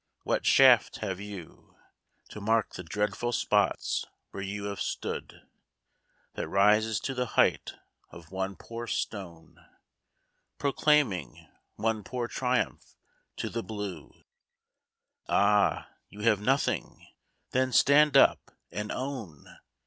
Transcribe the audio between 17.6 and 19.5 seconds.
stand up and own!